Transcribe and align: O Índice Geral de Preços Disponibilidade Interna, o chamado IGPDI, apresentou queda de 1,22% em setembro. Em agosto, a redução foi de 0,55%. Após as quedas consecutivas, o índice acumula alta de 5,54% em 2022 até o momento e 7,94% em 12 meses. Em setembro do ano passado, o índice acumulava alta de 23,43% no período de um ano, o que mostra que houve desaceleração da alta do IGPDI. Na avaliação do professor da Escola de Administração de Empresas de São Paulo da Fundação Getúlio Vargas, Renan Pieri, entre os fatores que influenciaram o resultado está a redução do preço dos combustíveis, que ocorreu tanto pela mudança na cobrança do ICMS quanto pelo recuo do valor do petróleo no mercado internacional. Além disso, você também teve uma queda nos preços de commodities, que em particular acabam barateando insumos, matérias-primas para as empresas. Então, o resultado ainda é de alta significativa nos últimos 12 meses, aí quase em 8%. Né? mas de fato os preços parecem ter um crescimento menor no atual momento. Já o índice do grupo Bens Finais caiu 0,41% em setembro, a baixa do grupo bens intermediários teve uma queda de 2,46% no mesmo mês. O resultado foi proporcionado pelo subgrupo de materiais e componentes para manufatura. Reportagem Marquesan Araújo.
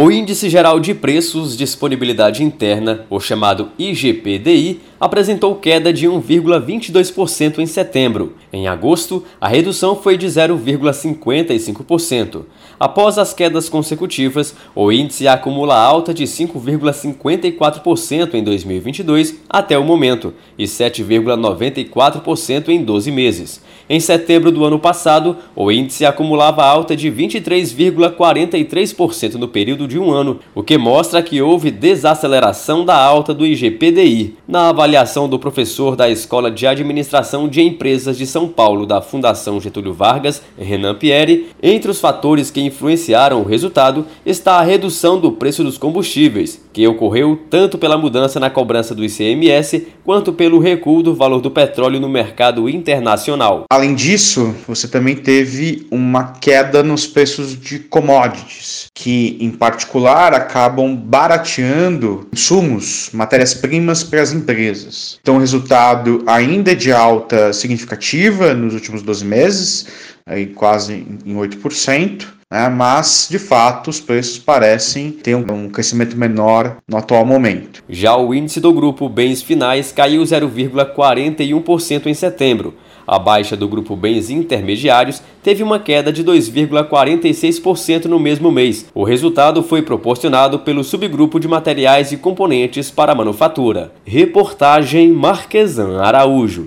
O 0.00 0.12
Índice 0.12 0.48
Geral 0.48 0.78
de 0.78 0.94
Preços 0.94 1.56
Disponibilidade 1.56 2.44
Interna, 2.44 3.04
o 3.10 3.18
chamado 3.18 3.72
IGPDI, 3.76 4.80
apresentou 5.00 5.54
queda 5.54 5.92
de 5.92 6.06
1,22% 6.06 7.58
em 7.58 7.66
setembro. 7.66 8.34
Em 8.52 8.66
agosto, 8.66 9.22
a 9.40 9.46
redução 9.46 9.94
foi 9.96 10.16
de 10.16 10.26
0,55%. 10.26 12.46
Após 12.80 13.18
as 13.18 13.34
quedas 13.34 13.68
consecutivas, 13.68 14.54
o 14.74 14.90
índice 14.92 15.26
acumula 15.26 15.76
alta 15.76 16.14
de 16.14 16.22
5,54% 16.24 18.34
em 18.34 18.44
2022 18.44 19.34
até 19.48 19.76
o 19.76 19.82
momento 19.84 20.32
e 20.56 20.62
7,94% 20.64 22.68
em 22.68 22.84
12 22.84 23.10
meses. 23.10 23.60
Em 23.90 23.98
setembro 24.00 24.52
do 24.52 24.64
ano 24.64 24.78
passado, 24.78 25.38
o 25.56 25.72
índice 25.72 26.04
acumulava 26.04 26.62
alta 26.62 26.94
de 26.94 27.10
23,43% 27.10 29.34
no 29.34 29.48
período 29.48 29.88
de 29.88 29.98
um 29.98 30.10
ano, 30.10 30.40
o 30.54 30.62
que 30.62 30.76
mostra 30.76 31.22
que 31.22 31.40
houve 31.40 31.70
desaceleração 31.70 32.84
da 32.84 32.96
alta 32.96 33.32
do 33.32 33.46
IGPDI. 33.46 34.36
Na 34.46 34.68
avaliação 34.68 34.87
do 35.28 35.38
professor 35.38 35.94
da 35.94 36.08
Escola 36.08 36.50
de 36.50 36.66
Administração 36.66 37.46
de 37.46 37.60
Empresas 37.60 38.16
de 38.16 38.26
São 38.26 38.48
Paulo 38.48 38.86
da 38.86 39.02
Fundação 39.02 39.60
Getúlio 39.60 39.92
Vargas, 39.92 40.42
Renan 40.58 40.94
Pieri, 40.94 41.48
entre 41.62 41.90
os 41.90 42.00
fatores 42.00 42.50
que 42.50 42.62
influenciaram 42.62 43.42
o 43.42 43.44
resultado 43.44 44.06
está 44.24 44.54
a 44.54 44.62
redução 44.62 45.20
do 45.20 45.32
preço 45.32 45.62
dos 45.62 45.76
combustíveis, 45.76 46.60
que 46.72 46.86
ocorreu 46.86 47.38
tanto 47.50 47.76
pela 47.76 47.98
mudança 47.98 48.40
na 48.40 48.48
cobrança 48.48 48.94
do 48.94 49.04
ICMS 49.04 49.88
quanto 50.04 50.32
pelo 50.32 50.58
recuo 50.58 51.02
do 51.02 51.14
valor 51.14 51.42
do 51.42 51.50
petróleo 51.50 52.00
no 52.00 52.08
mercado 52.08 52.68
internacional. 52.68 53.64
Além 53.70 53.94
disso, 53.94 54.54
você 54.66 54.88
também 54.88 55.16
teve 55.16 55.86
uma 55.90 56.32
queda 56.32 56.82
nos 56.82 57.06
preços 57.06 57.60
de 57.60 57.78
commodities, 57.78 58.86
que 58.94 59.36
em 59.38 59.50
particular 59.50 60.32
acabam 60.32 60.96
barateando 60.96 62.26
insumos, 62.32 63.10
matérias-primas 63.12 64.02
para 64.02 64.22
as 64.22 64.32
empresas. 64.32 64.77
Então, 65.20 65.36
o 65.36 65.38
resultado 65.40 66.22
ainda 66.26 66.72
é 66.72 66.74
de 66.74 66.92
alta 66.92 67.52
significativa 67.52 68.54
nos 68.54 68.74
últimos 68.74 69.02
12 69.02 69.24
meses, 69.24 69.86
aí 70.26 70.46
quase 70.46 70.94
em 71.24 71.34
8%. 71.34 72.37
Né? 72.50 72.66
mas 72.70 73.28
de 73.30 73.38
fato 73.38 73.90
os 73.90 74.00
preços 74.00 74.38
parecem 74.38 75.10
ter 75.10 75.34
um 75.34 75.68
crescimento 75.68 76.16
menor 76.16 76.78
no 76.88 76.96
atual 76.96 77.26
momento. 77.26 77.84
Já 77.88 78.16
o 78.16 78.34
índice 78.34 78.58
do 78.58 78.72
grupo 78.72 79.06
Bens 79.06 79.42
Finais 79.42 79.92
caiu 79.92 80.22
0,41% 80.22 82.06
em 82.06 82.14
setembro, 82.14 82.74
a 83.08 83.18
baixa 83.18 83.56
do 83.56 83.66
grupo 83.66 83.96
bens 83.96 84.28
intermediários 84.28 85.22
teve 85.42 85.62
uma 85.62 85.78
queda 85.78 86.12
de 86.12 86.22
2,46% 86.22 88.04
no 88.04 88.20
mesmo 88.20 88.52
mês. 88.52 88.84
O 88.94 89.02
resultado 89.02 89.62
foi 89.62 89.80
proporcionado 89.80 90.58
pelo 90.58 90.84
subgrupo 90.84 91.40
de 91.40 91.48
materiais 91.48 92.12
e 92.12 92.18
componentes 92.18 92.90
para 92.90 93.14
manufatura. 93.14 93.92
Reportagem 94.04 95.10
Marquesan 95.10 95.98
Araújo. 96.02 96.66